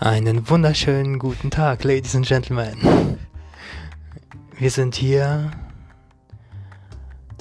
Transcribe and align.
Einen 0.00 0.48
wunderschönen 0.48 1.18
guten 1.18 1.50
Tag, 1.50 1.84
Ladies 1.84 2.16
and 2.16 2.26
Gentlemen. 2.26 3.18
Wir 4.58 4.70
sind 4.70 4.94
hier. 4.94 5.50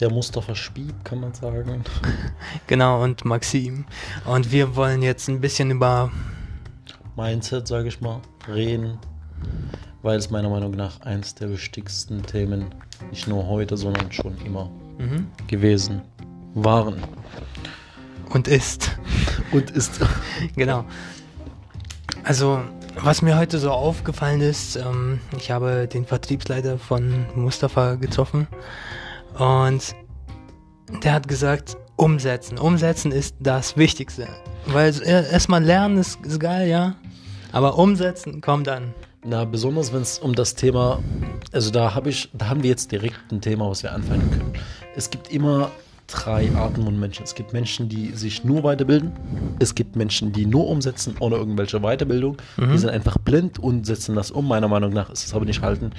Der 0.01 0.11
Mustafa 0.11 0.55
Spieb, 0.55 0.93
kann 1.05 1.21
man 1.21 1.33
sagen. 1.33 1.83
Genau, 2.67 3.01
und 3.03 3.23
Maxim. 3.25 3.85
Und 4.25 4.51
wir 4.51 4.75
wollen 4.75 5.01
jetzt 5.01 5.27
ein 5.29 5.39
bisschen 5.41 5.71
über. 5.71 6.11
Mindset, 7.15 7.67
sage 7.67 7.87
ich 7.87 8.01
mal, 8.01 8.19
reden. 8.47 8.97
Weil 10.01 10.17
es 10.17 10.29
meiner 10.29 10.49
Meinung 10.49 10.71
nach 10.71 10.99
eins 11.01 11.35
der 11.35 11.49
wichtigsten 11.49 12.23
Themen, 12.23 12.65
nicht 13.09 13.27
nur 13.27 13.47
heute, 13.47 13.77
sondern 13.77 14.11
schon 14.11 14.37
immer 14.45 14.69
Mhm. 14.97 15.27
gewesen 15.47 16.01
waren. 16.55 17.01
Und 18.31 18.49
ist. 18.49 18.97
Und 19.53 19.71
ist. 19.71 19.99
Genau. 20.57 20.83
Also, 22.29 22.61
was 23.01 23.23
mir 23.23 23.39
heute 23.39 23.57
so 23.57 23.71
aufgefallen 23.71 24.41
ist, 24.41 24.75
ähm, 24.75 25.19
ich 25.35 25.49
habe 25.49 25.87
den 25.87 26.05
Vertriebsleiter 26.05 26.77
von 26.77 27.25
Mustafa 27.33 27.95
getroffen 27.95 28.47
und 29.39 29.95
der 31.03 31.13
hat 31.13 31.27
gesagt, 31.27 31.75
umsetzen. 31.95 32.59
Umsetzen 32.59 33.11
ist 33.11 33.35
das 33.39 33.77
Wichtigste. 33.77 34.27
Weil 34.67 34.93
erstmal 35.01 35.63
lernen 35.63 35.97
ist, 35.97 36.23
ist 36.23 36.39
geil, 36.39 36.69
ja. 36.69 36.97
Aber 37.51 37.79
umsetzen 37.79 38.41
kommt 38.41 38.67
dann. 38.67 38.93
Na, 39.25 39.43
besonders 39.45 39.91
wenn 39.91 40.03
es 40.03 40.19
um 40.19 40.35
das 40.35 40.53
Thema, 40.53 40.99
also 41.51 41.71
da 41.71 41.95
habe 41.95 42.11
ich, 42.11 42.29
da 42.33 42.47
haben 42.47 42.61
wir 42.61 42.69
jetzt 42.69 42.91
direkt 42.91 43.31
ein 43.31 43.41
Thema, 43.41 43.71
was 43.71 43.81
wir 43.81 43.91
anfangen 43.91 44.29
können. 44.29 44.53
Es 44.95 45.09
gibt 45.09 45.31
immer 45.31 45.71
drei 46.11 46.51
Arten 46.55 46.83
von 46.83 46.99
Menschen. 46.99 47.23
Es 47.23 47.35
gibt 47.35 47.53
Menschen, 47.53 47.89
die 47.89 48.11
sich 48.11 48.43
nur 48.43 48.63
weiterbilden. 48.63 49.11
Es 49.59 49.75
gibt 49.75 49.95
Menschen, 49.95 50.31
die 50.31 50.45
nur 50.45 50.67
umsetzen, 50.67 51.15
ohne 51.19 51.35
irgendwelche 51.35 51.79
Weiterbildung. 51.79 52.37
Die 52.57 52.77
sind 52.77 52.89
einfach 52.89 53.17
blind 53.17 53.59
und 53.59 53.85
setzen 53.85 54.15
das 54.15 54.31
um. 54.31 54.47
Meiner 54.47 54.67
Meinung 54.67 54.91
nach 54.91 55.09
ist 55.09 55.25
es 55.25 55.33
aber 55.33 55.45
nicht 55.45 55.61
halten. 55.61 55.91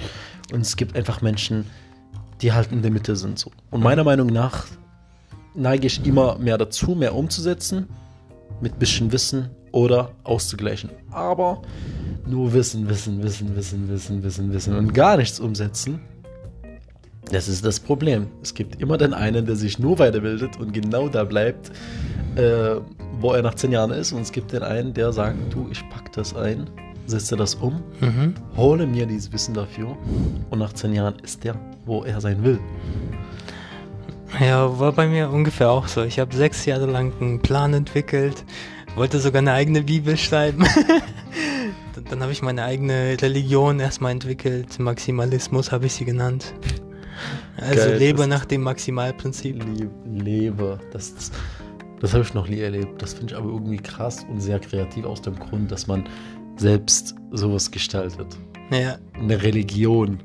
Und 0.53 0.61
es 0.61 0.75
gibt 0.75 0.95
einfach 0.95 1.21
Menschen, 1.21 1.65
die 2.41 2.51
halt 2.51 2.71
in 2.71 2.81
der 2.81 2.91
Mitte 2.91 3.15
sind. 3.15 3.39
So. 3.39 3.51
Und 3.69 3.83
meiner 3.83 4.03
Meinung 4.03 4.27
nach 4.27 4.65
neige 5.53 5.87
ich 5.87 6.05
immer 6.05 6.37
mehr 6.37 6.57
dazu, 6.57 6.95
mehr 6.95 7.15
umzusetzen, 7.15 7.87
mit 8.61 8.79
bisschen 8.79 9.11
Wissen 9.11 9.49
oder 9.71 10.11
auszugleichen. 10.23 10.89
Aber 11.11 11.61
nur 12.25 12.53
Wissen, 12.53 12.87
Wissen, 12.89 13.23
Wissen, 13.23 13.55
Wissen, 13.55 13.89
Wissen, 13.89 14.23
Wissen, 14.23 14.53
Wissen 14.53 14.75
und 14.75 14.93
gar 14.93 15.17
nichts 15.17 15.39
umsetzen, 15.39 16.01
das 17.31 17.47
ist 17.47 17.63
das 17.65 17.79
Problem. 17.79 18.27
Es 18.43 18.53
gibt 18.53 18.81
immer 18.81 18.97
den 18.97 19.13
einen, 19.13 19.45
der 19.45 19.55
sich 19.55 19.79
nur 19.79 19.97
weiterbildet 19.99 20.59
und 20.59 20.73
genau 20.73 21.07
da 21.09 21.23
bleibt, 21.23 21.71
äh, 22.35 22.75
wo 23.19 23.33
er 23.33 23.41
nach 23.41 23.55
zehn 23.55 23.71
Jahren 23.71 23.91
ist. 23.91 24.11
Und 24.11 24.21
es 24.21 24.31
gibt 24.31 24.51
den 24.51 24.63
einen, 24.63 24.93
der 24.93 25.11
sagt, 25.13 25.37
du, 25.53 25.67
ich 25.71 25.81
pack 25.89 26.11
das 26.13 26.35
ein, 26.35 26.69
setze 27.07 27.35
das 27.37 27.55
um, 27.55 27.81
Mhm. 28.01 28.33
hole 28.57 28.85
mir 28.85 29.05
dieses 29.05 29.31
Wissen 29.31 29.53
dafür 29.53 29.97
und 30.49 30.59
nach 30.59 30.73
zehn 30.73 30.93
Jahren 30.93 31.15
ist 31.23 31.43
der, 31.43 31.55
wo 31.85 32.03
er 32.03 32.19
sein 32.21 32.43
will. 32.43 32.59
Ja, 34.39 34.79
war 34.79 34.93
bei 34.93 35.07
mir 35.07 35.29
ungefähr 35.29 35.69
auch 35.69 35.87
so. 35.87 36.03
Ich 36.03 36.19
habe 36.19 36.33
sechs 36.35 36.65
Jahre 36.65 36.85
lang 36.85 37.11
einen 37.19 37.39
Plan 37.41 37.73
entwickelt, 37.73 38.45
wollte 38.95 39.19
sogar 39.19 39.39
eine 39.39 39.51
eigene 39.53 39.81
Bibel 39.83 40.15
schreiben. 40.17 40.63
Dann- 41.95 42.05
Dann 42.09 42.21
habe 42.21 42.31
ich 42.31 42.41
meine 42.41 42.63
eigene 42.63 43.17
Religion 43.21 43.79
erstmal 43.79 44.13
entwickelt. 44.13 44.79
Maximalismus 44.79 45.71
habe 45.73 45.85
ich 45.87 45.93
sie 45.93 46.05
genannt. 46.05 46.53
Also 47.57 47.75
Geil, 47.75 47.97
lebe 47.97 48.27
nach 48.27 48.45
dem 48.45 48.61
Maximalprinzip. 48.61 49.63
Lebe, 50.05 50.79
das, 50.91 51.13
das, 51.15 51.31
das 51.99 52.13
habe 52.13 52.23
ich 52.23 52.33
noch 52.33 52.47
nie 52.47 52.59
erlebt. 52.59 53.01
Das 53.01 53.13
finde 53.13 53.33
ich 53.33 53.39
aber 53.39 53.49
irgendwie 53.49 53.77
krass 53.77 54.25
und 54.29 54.39
sehr 54.39 54.59
kreativ 54.59 55.05
aus 55.05 55.21
dem 55.21 55.37
Grund, 55.37 55.71
dass 55.71 55.87
man 55.87 56.07
selbst 56.57 57.15
sowas 57.31 57.69
gestaltet. 57.71 58.27
Ja, 58.71 58.97
Eine 59.13 59.41
Religion. 59.41 60.19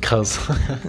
Krass. 0.00 0.40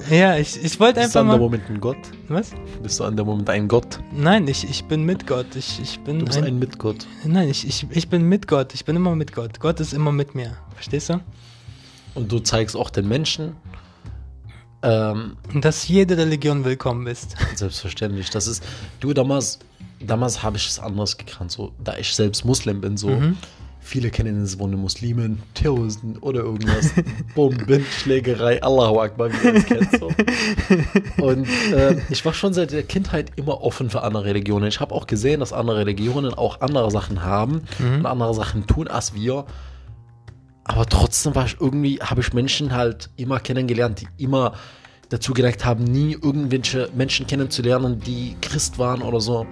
ja 0.09 0.37
ich, 0.37 0.61
ich 0.63 0.79
wollte 0.79 0.99
Bist 1.01 1.15
du 1.15 1.19
einfach 1.19 1.33
an 1.33 1.39
der. 1.39 1.39
Moment 1.39 1.69
ein 1.69 1.79
Gott? 1.79 1.97
Was? 2.27 2.51
Bist 2.81 2.99
du 2.99 3.03
an 3.03 3.15
der 3.15 3.25
Moment 3.25 3.49
ein 3.49 3.67
Gott? 3.67 3.99
Nein, 4.11 4.47
ich, 4.47 4.67
ich 4.69 4.83
bin 4.85 5.03
mit 5.03 5.27
Gott. 5.27 5.55
Ich, 5.55 5.79
ich 5.81 5.99
bin 5.99 6.19
Du 6.19 6.25
bist 6.25 6.37
ein, 6.39 6.45
ein 6.45 6.59
Mitgott. 6.59 7.05
Nein, 7.23 7.47
ich, 7.49 7.65
ich, 7.67 7.85
ich 7.89 8.09
bin 8.09 8.23
mit 8.23 8.47
Gott. 8.47 8.73
Ich 8.73 8.85
bin 8.85 8.95
immer 8.95 9.15
mit 9.15 9.33
Gott. 9.33 9.59
Gott 9.59 9.79
ist 9.79 9.93
immer 9.93 10.11
mit 10.11 10.35
mir. 10.35 10.57
Verstehst 10.73 11.09
du? 11.09 11.19
Und 12.15 12.31
du 12.31 12.39
zeigst 12.39 12.75
auch 12.75 12.89
den 12.89 13.07
Menschen, 13.07 13.55
ähm, 14.83 15.37
dass 15.61 15.87
jede 15.87 16.17
Religion 16.17 16.65
willkommen 16.65 17.07
ist. 17.07 17.35
selbstverständlich. 17.55 18.29
Das 18.29 18.47
ist, 18.47 18.63
du 18.99 19.13
damals, 19.13 19.59
damals 19.99 20.43
habe 20.43 20.57
ich 20.57 20.67
es 20.67 20.77
anders 20.77 21.17
gekannt, 21.17 21.51
so, 21.51 21.71
da 21.83 21.97
ich 21.97 22.13
selbst 22.13 22.45
Muslim 22.45 22.81
bin, 22.81 22.97
so. 22.97 23.09
Mhm. 23.09 23.37
Viele 23.85 24.11
kennen 24.11 24.41
es 24.41 24.55
von 24.55 24.71
den 24.71 24.79
Muslimen, 24.79 25.43
Terroristen 25.55 26.17
oder 26.19 26.39
irgendwas. 26.39 26.91
Bomben, 27.35 27.85
Schlägerei, 27.99 28.63
Allahu 28.63 29.01
Akbar, 29.01 29.29
wie 29.29 29.45
man 29.45 29.55
es 29.57 29.65
kennt. 29.65 29.99
So. 29.99 30.09
Und 31.21 31.47
äh, 31.73 31.97
ich 32.09 32.23
war 32.23 32.33
schon 32.33 32.53
seit 32.53 32.71
der 32.71 32.83
Kindheit 32.83 33.33
immer 33.35 33.61
offen 33.61 33.89
für 33.89 34.01
andere 34.03 34.23
Religionen. 34.23 34.67
Ich 34.67 34.79
habe 34.79 34.95
auch 34.95 35.05
gesehen, 35.05 35.41
dass 35.41 35.51
andere 35.51 35.79
Religionen 35.79 36.33
auch 36.33 36.61
andere 36.61 36.91
Sachen 36.91 37.23
haben 37.23 37.63
und 37.79 38.05
andere 38.05 38.33
Sachen 38.33 38.67
tun 38.67 38.87
als 38.87 39.15
wir. 39.15 39.45
Aber 40.63 40.85
trotzdem 40.85 41.35
war 41.35 41.45
ich 41.45 41.57
irgendwie, 41.59 41.99
habe 41.99 42.21
ich 42.21 42.33
Menschen 42.33 42.73
halt 42.73 43.09
immer 43.17 43.39
kennengelernt, 43.39 44.01
die 44.01 44.23
immer 44.23 44.53
dazu 45.09 45.33
geneigt 45.33 45.65
haben, 45.65 45.83
nie 45.83 46.13
irgendwelche 46.13 46.89
Menschen 46.95 47.27
kennenzulernen, 47.27 47.99
die 47.99 48.35
Christ 48.41 48.79
waren 48.79 49.01
oder 49.01 49.19
so. 49.19 49.45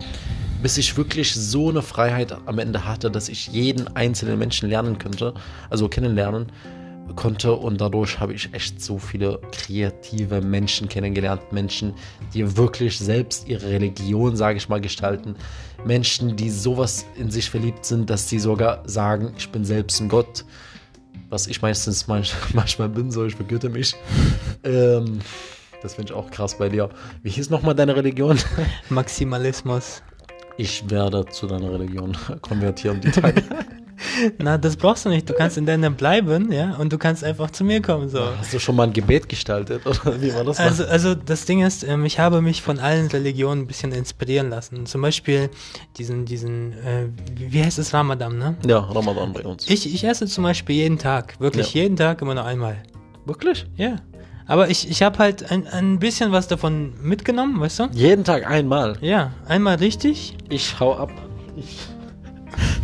Bis 0.64 0.78
ich 0.78 0.96
wirklich 0.96 1.34
so 1.34 1.70
eine 1.70 1.82
Freiheit 1.82 2.36
am 2.46 2.60
Ende 2.60 2.86
hatte, 2.86 3.12
dass 3.12 3.30
ich 3.30 3.48
jeden 3.48 3.88
einzelnen 3.96 4.40
Menschen 4.40 4.70
lernen 4.70 4.98
könnte, 4.98 5.34
also 5.70 5.90
kennenlernen 5.90 6.52
konnte. 7.16 7.54
Und 7.54 7.82
dadurch 7.82 8.20
habe 8.20 8.34
ich 8.34 8.54
echt 8.54 8.82
so 8.82 8.98
viele 8.98 9.40
kreative 9.52 10.42
Menschen 10.42 10.88
kennengelernt. 10.88 11.52
Menschen, 11.52 11.94
die 12.34 12.58
wirklich 12.58 12.98
selbst 12.98 13.48
ihre 13.48 13.68
Religion, 13.70 14.36
sage 14.36 14.58
ich 14.58 14.70
mal, 14.70 14.82
gestalten. 14.82 15.36
Menschen, 15.86 16.36
die 16.36 16.50
sowas 16.50 17.06
in 17.18 17.32
sich 17.32 17.50
verliebt 17.50 17.86
sind, 17.86 18.10
dass 18.10 18.30
sie 18.30 18.40
sogar 18.40 18.88
sagen, 18.88 19.34
ich 19.38 19.50
bin 19.50 19.66
selbst 19.66 20.00
ein 20.00 20.10
Gott 20.10 20.46
was 21.32 21.48
ich 21.48 21.62
meistens 21.62 22.08
manch, 22.08 22.36
manchmal 22.54 22.90
bin, 22.90 23.10
so 23.10 23.26
ich 23.26 23.36
vergötte 23.36 23.70
mich. 23.70 23.96
Ähm, 24.64 25.22
das 25.82 25.96
finde 25.96 26.14
ich 26.14 26.16
auch 26.16 26.30
krass 26.30 26.60
bei 26.60 26.70
dir. 26.70 26.90
Wie 27.24 27.32
hieß 27.32 27.50
nochmal 27.50 27.74
deine 27.74 27.96
Religion? 27.96 28.38
Maximalismus. 28.90 30.04
Ich 30.58 30.88
werde 30.92 31.26
zu 31.26 31.48
deiner 31.48 31.74
Religion 31.74 32.16
konvertieren 32.42 33.02
die 33.02 33.10
Tage. 33.10 33.42
Na, 34.38 34.58
das 34.58 34.76
brauchst 34.76 35.06
du 35.06 35.10
nicht. 35.10 35.30
Du 35.30 35.34
kannst 35.34 35.58
in 35.58 35.66
deiner 35.66 35.90
bleiben, 35.90 36.52
ja, 36.52 36.76
und 36.78 36.92
du 36.92 36.98
kannst 36.98 37.24
einfach 37.24 37.52
zu 37.52 37.64
mir 37.64 37.82
kommen, 37.82 38.10
so. 38.10 38.20
Hast 38.38 38.54
du 38.54 38.60
schon 38.60 38.76
mal 38.76 38.84
ein 38.84 38.94
Gebet 38.94 39.30
gestaltet 39.30 39.86
oder 39.86 40.22
wie 40.22 40.34
war 40.34 40.44
das? 40.44 40.60
Also, 40.60 40.86
also 40.86 41.16
das 41.16 41.46
Ding 41.46 41.62
ist, 41.66 41.84
ähm, 41.84 42.06
ich 42.06 42.20
habe 42.20 42.42
mich 42.42 42.62
von 42.62 42.80
allen 42.80 43.08
Religionen 43.08 43.62
ein 43.64 43.68
bisschen 43.68 43.92
inspirieren 43.92 44.50
lassen. 44.50 44.86
Zum 44.86 45.02
Beispiel 45.02 45.50
diesen, 45.98 46.26
diesen, 46.26 46.74
äh, 46.74 47.08
wie 47.36 47.52
wie 47.54 47.64
heißt 47.64 47.80
es, 47.80 47.94
Ramadan, 47.94 48.38
ne? 48.38 48.56
ja, 48.66 48.80
Ramadan 48.80 49.34
bei 49.34 49.42
uns. 49.44 49.70
Ich, 49.70 49.94
ich 49.94 50.04
esse 50.04 50.26
zum 50.26 50.44
Beispiel 50.44 50.76
jeden 50.76 50.98
Tag, 50.98 51.40
wirklich 51.40 51.74
Ja. 51.74 51.82
jeden 51.84 51.96
Tag 51.96 52.22
immer 52.22 52.34
nur 52.34 52.46
einmal. 52.46 52.78
Wirklich? 53.26 53.66
Ja. 53.76 53.98
Aber 54.48 54.70
ich, 54.70 54.90
ich 54.90 55.02
habe 55.04 55.20
halt 55.20 55.52
ein, 55.52 55.68
ein 55.68 56.00
bisschen 56.00 56.32
was 56.32 56.48
davon 56.48 56.94
mitgenommen, 57.02 57.60
weißt 57.60 57.80
du? 57.80 57.88
Jeden 57.94 58.24
Tag 58.24 58.50
einmal. 58.50 58.98
Ja, 59.02 59.32
einmal 59.48 59.76
richtig. 59.76 60.36
Ich 60.50 60.80
hau 60.80 60.94
ab. 60.96 61.12
Ich, 61.56 61.78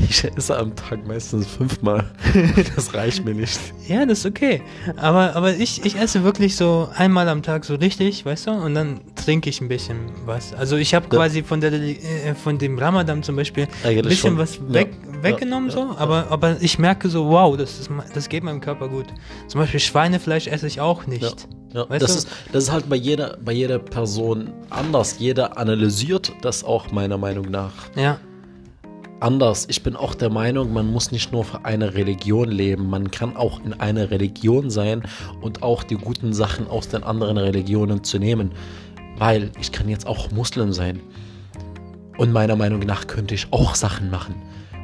ich 0.10 0.24
esse 0.24 0.58
am 0.58 0.76
Tag 0.76 1.06
meistens 1.08 1.48
fünfmal. 1.48 2.06
Das 2.76 2.94
reicht 2.94 3.26
mir 3.26 3.34
nicht. 3.34 3.60
Ja, 3.88 4.06
das 4.06 4.20
ist 4.20 4.26
okay. 4.26 4.62
Aber, 4.96 5.36
aber 5.36 5.56
ich, 5.56 5.86
ich 5.86 5.96
esse 5.96 6.24
wirklich 6.24 6.56
so 6.56 6.90
einmal 6.96 7.28
am 7.30 7.42
Tag 7.44 7.66
so 7.66 7.76
richtig, 7.76 8.26
weißt 8.26 8.48
du? 8.48 8.52
Und 8.52 8.76
dann 8.76 9.00
trinke 9.16 9.50
ich 9.50 9.62
ein 9.62 9.68
bisschen 9.68 9.98
was. 10.26 10.54
Also 10.54 10.76
ich 10.78 10.94
habe 10.94 11.08
quasi 11.08 11.44
von, 11.44 11.62
der, 11.62 11.74
äh, 11.74 12.34
von 12.36 12.58
dem 12.58 12.78
Ramadan 12.78 13.24
zum 13.24 13.36
Beispiel 13.36 13.68
ein 13.84 13.96
bisschen 14.02 14.16
schon. 14.32 14.38
was 14.38 14.60
weg, 14.72 14.92
Ja. 15.18 15.24
weggenommen 15.24 15.70
Ja. 15.70 15.76
so. 15.76 15.96
Aber, 15.98 16.28
aber 16.30 16.58
ich 16.62 16.78
merke 16.80 17.10
so, 17.10 17.28
wow, 17.30 17.56
das, 17.58 17.80
ist, 17.80 17.90
das 18.14 18.30
geht 18.30 18.44
meinem 18.44 18.62
Körper 18.62 18.88
gut. 18.90 19.08
Zum 19.48 19.60
Beispiel 19.62 19.80
Schweinefleisch 19.80 20.48
esse 20.48 20.68
ich 20.68 20.80
auch 20.82 21.08
nicht. 21.08 21.48
Ja, 21.74 21.86
das, 21.86 22.00
du? 22.00 22.06
ist, 22.20 22.28
das 22.52 22.64
ist 22.66 22.72
halt 22.72 22.88
bei 22.90 22.96
jeder, 22.96 23.38
bei 23.44 23.52
jeder 23.52 23.78
Person 23.80 24.50
anders. 24.70 25.18
Jeder 25.20 25.58
analysiert 25.58 26.32
das 26.42 26.64
auch 26.64 26.92
meiner 26.92 27.18
Meinung 27.18 27.50
nach 27.52 27.74
Ja. 27.96 28.20
Anders. 29.20 29.66
Ich 29.70 29.84
bin 29.84 29.96
auch 29.96 30.16
der 30.16 30.30
Meinung, 30.30 30.74
man 30.74 30.92
muss 30.92 31.12
nicht 31.12 31.32
nur 31.32 31.44
für 31.44 31.66
eine 31.66 31.94
Religion 31.94 32.50
leben, 32.50 32.90
man 32.90 33.12
kann 33.12 33.36
auch 33.36 33.64
in 33.64 33.74
einer 33.74 34.12
Religion 34.12 34.70
sein 34.70 35.04
und 35.42 35.64
auch 35.64 35.84
die 35.84 35.96
guten 35.96 36.34
Sachen 36.34 36.68
aus 36.68 36.90
den 36.90 37.04
anderen 37.04 37.38
Religionen 37.38 38.04
zu 38.04 38.20
nehmen. 38.20 38.52
Weil 39.18 39.52
ich 39.60 39.72
kann 39.72 39.90
jetzt 39.90 40.08
auch 40.08 40.32
Muslim 40.32 40.74
sein. 40.74 41.00
Und 42.18 42.32
meiner 42.32 42.56
Meinung 42.56 42.80
nach 42.80 43.08
könnte 43.08 43.36
ich 43.36 43.52
auch 43.52 43.76
Sachen 43.76 44.10
machen, 44.10 44.36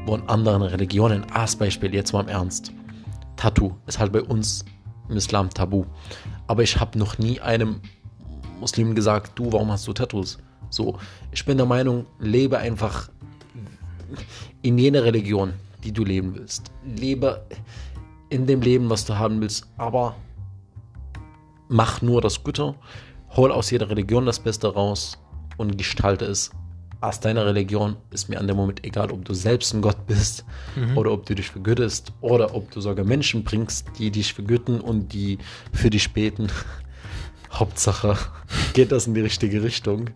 wo 0.06 0.16
in 0.16 0.28
anderen 0.28 0.62
Religionen, 0.62 1.26
als 1.32 1.56
Beispiel 1.56 1.94
jetzt 1.94 2.14
mal 2.14 2.22
im 2.22 2.28
Ernst, 2.28 2.72
Tattoo 3.36 3.76
ist 3.88 4.00
halt 4.00 4.12
bei 4.12 4.22
uns 4.22 4.66
im 5.10 5.18
Islam 5.18 5.50
tabu. 5.50 5.86
Aber 6.48 6.64
ich 6.64 6.80
habe 6.80 6.98
noch 6.98 7.18
nie 7.18 7.40
einem 7.40 7.82
Muslim 8.60 8.96
gesagt, 8.96 9.38
du, 9.38 9.52
warum 9.52 9.72
hast 9.72 9.88
du 9.88 9.94
Tattoos? 9.94 10.38
So, 10.70 10.98
ich 11.32 11.46
bin 11.46 11.58
der 11.58 11.66
Meinung, 11.66 12.06
lebe 12.20 12.58
einfach 12.58 13.10
in 14.62 14.78
jener 14.78 15.04
Religion. 15.04 15.54
die 15.84 15.92
du 15.92 16.04
leben 16.04 16.36
willst. 16.36 16.72
Lebe 16.86 17.46
in 18.30 18.48
dem 18.48 18.62
Leben, 18.62 18.90
was 18.90 19.06
du 19.06 19.18
haben 19.18 19.42
willst, 19.42 19.68
aber 19.78 20.16
mach 21.68 22.02
nur 22.02 22.22
das 22.22 22.44
Gute, 22.44 22.76
hol 23.36 23.52
aus 23.52 23.72
jeder 23.72 23.90
Religion 23.90 24.26
das 24.26 24.40
Beste 24.40 24.74
raus 24.74 25.18
und 25.58 25.78
gestalte 25.78 26.26
es. 26.26 26.52
Aus 27.02 27.20
deiner 27.20 27.46
Religion 27.46 27.98
ist 28.12 28.30
mir 28.30 28.40
an 28.40 28.48
dem 28.48 28.56
Moment 28.56 28.86
egal, 28.86 29.12
ob 29.12 29.26
du 29.26 29.34
selbst 29.34 29.74
ein 29.74 29.82
Gott 29.82 30.08
bist 30.08 30.46
mhm. 30.76 30.98
oder 30.98 31.12
ob 31.12 31.26
du 31.26 31.36
dich 31.36 31.50
vergütest 31.50 32.14
oder 32.22 32.56
ob 32.56 32.72
du 32.72 32.80
sogar 32.80 33.04
Menschen 33.04 33.44
bringst, 33.44 33.88
die 34.00 34.10
dich 34.10 34.34
vergüten 34.34 34.80
und 34.80 35.12
die 35.12 35.38
für 35.74 35.90
dich 35.90 36.14
beten. 36.14 36.48
Hauptsache 37.52 38.18
geht 38.74 38.94
das 38.94 39.06
in 39.06 39.16
die 39.16 39.22
richtige 39.22 39.64
Richtung. 39.64 40.12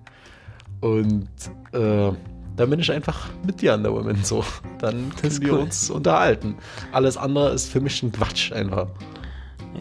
Und 0.80 1.30
äh, 1.74 2.12
dann 2.58 2.72
bin 2.72 2.80
ich 2.80 2.92
einfach 2.92 3.30
mit 3.46 3.62
dir 3.62 3.76
an 3.76 3.84
der 3.84 3.92
Moment 3.92 4.26
so. 4.26 4.44
Dann 4.80 5.14
können 5.16 5.42
wir 5.42 5.54
cool. 5.54 5.60
uns 5.60 5.90
unterhalten. 5.90 6.56
Alles 6.92 7.16
andere 7.16 7.52
ist 7.52 7.72
für 7.72 7.80
mich 7.80 8.02
ein 8.04 8.12
Quatsch 8.12 8.52
einfach. 8.52 8.88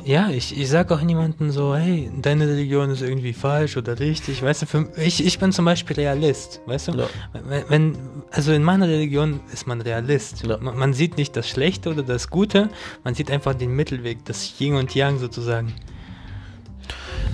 Ja, 0.05 0.29
ich, 0.29 0.57
ich 0.57 0.69
sage 0.69 0.95
auch 0.95 1.01
niemandem 1.01 1.51
so, 1.51 1.75
hey, 1.75 2.11
deine 2.21 2.47
Religion 2.47 2.91
ist 2.91 3.01
irgendwie 3.01 3.33
falsch 3.33 3.79
oder 3.79 3.99
richtig, 3.99 4.43
weißt 4.43 4.63
du, 4.63 4.67
für, 4.67 4.93
ich, 4.99 5.25
ich 5.25 5.39
bin 5.39 5.53
zum 5.53 5.65
Beispiel 5.65 5.97
Realist, 5.97 6.61
weißt 6.67 6.89
du, 6.89 6.93
ja. 6.93 7.09
wenn, 7.33 7.65
wenn, 7.69 7.99
also 8.31 8.53
in 8.53 8.63
meiner 8.63 8.89
Religion 8.89 9.41
ist 9.53 9.67
man 9.67 9.81
Realist, 9.81 10.47
ja. 10.47 10.59
man, 10.59 10.77
man, 10.77 10.93
sieht 10.93 11.17
nicht 11.17 11.35
das 11.35 11.49
Schlechte 11.49 11.91
oder 11.91 12.03
das 12.03 12.29
Gute, 12.29 12.69
man 13.05 13.15
sieht 13.15 13.31
einfach 13.31 13.55
den 13.55 13.75
Mittelweg, 13.75 14.25
das 14.27 14.61
Yin 14.61 14.75
und 14.75 14.95
Yang 14.95 15.19
sozusagen. 15.19 15.73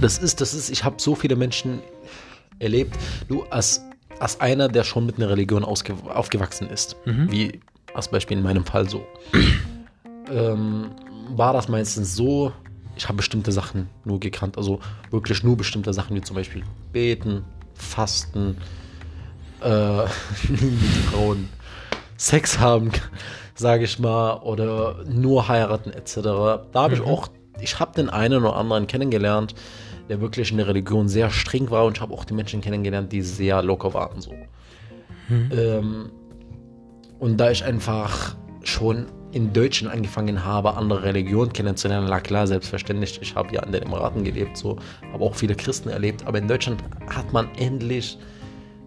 Das 0.00 0.18
ist, 0.18 0.40
das 0.40 0.54
ist, 0.54 0.70
ich 0.70 0.84
habe 0.84 0.96
so 0.98 1.14
viele 1.14 1.36
Menschen 1.36 1.80
erlebt, 2.58 2.96
du 3.28 3.42
als, 3.50 3.82
als 4.22 4.40
einer, 4.40 4.68
der 4.68 4.84
schon 4.84 5.04
mit 5.04 5.16
einer 5.16 5.28
Religion 5.28 5.64
aufgewachsen 5.64 6.70
ist, 6.70 6.94
mhm. 7.04 7.28
wie 7.32 7.60
als 7.92 8.08
Beispiel 8.08 8.36
in 8.36 8.44
meinem 8.44 8.64
Fall 8.64 8.88
so, 8.88 9.04
ähm, 10.30 10.92
war 11.30 11.52
das 11.52 11.68
meistens 11.68 12.14
so, 12.14 12.52
ich 12.94 13.08
habe 13.08 13.16
bestimmte 13.16 13.50
Sachen 13.50 13.88
nur 14.04 14.20
gekannt, 14.20 14.56
also 14.56 14.78
wirklich 15.10 15.42
nur 15.42 15.56
bestimmte 15.56 15.92
Sachen, 15.92 16.14
wie 16.14 16.20
zum 16.20 16.36
Beispiel 16.36 16.62
beten, 16.92 17.44
fasten, 17.74 18.58
äh, 19.60 20.02
mit 20.48 20.94
Frauen 21.10 21.48
Sex 22.16 22.60
haben, 22.60 22.92
sage 23.56 23.82
ich 23.82 23.98
mal, 23.98 24.34
oder 24.34 25.02
nur 25.04 25.48
heiraten 25.48 25.90
etc. 25.90 26.14
Da 26.22 26.62
habe 26.74 26.94
mhm. 26.94 27.02
ich 27.02 27.08
auch, 27.08 27.28
ich 27.60 27.80
habe 27.80 27.92
den 27.96 28.08
einen 28.08 28.44
oder 28.44 28.54
anderen 28.54 28.86
kennengelernt, 28.86 29.56
der 30.12 30.20
wirklich 30.20 30.50
in 30.50 30.58
der 30.58 30.68
Religion 30.68 31.08
sehr 31.08 31.30
streng 31.30 31.70
war 31.70 31.86
und 31.86 31.96
ich 31.96 32.02
habe 32.02 32.12
auch 32.12 32.26
die 32.26 32.34
Menschen 32.34 32.60
kennengelernt, 32.60 33.10
die 33.12 33.22
sehr 33.22 33.62
locker 33.62 33.94
waren 33.94 34.20
so. 34.20 34.34
Mhm. 35.30 35.50
Ähm, 35.56 36.10
und 37.18 37.38
da 37.38 37.50
ich 37.50 37.64
einfach 37.64 38.36
schon 38.62 39.06
in 39.32 39.54
Deutschland 39.54 39.94
angefangen 39.94 40.44
habe, 40.44 40.74
andere 40.74 41.04
Religionen 41.04 41.54
kennenzulernen, 41.54 42.08
na 42.10 42.20
klar, 42.20 42.46
selbstverständlich, 42.46 43.20
ich 43.22 43.34
habe 43.34 43.54
ja 43.54 43.62
in 43.62 43.72
den 43.72 43.84
Emiraten 43.84 44.22
gelebt, 44.22 44.58
so, 44.58 44.76
habe 45.14 45.24
auch 45.24 45.34
viele 45.34 45.54
Christen 45.54 45.88
erlebt, 45.88 46.26
aber 46.26 46.36
in 46.36 46.46
Deutschland 46.46 46.84
hat 47.08 47.32
man 47.32 47.48
endlich 47.54 48.18